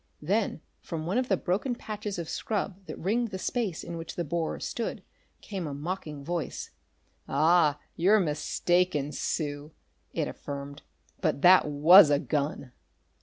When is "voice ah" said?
6.23-7.77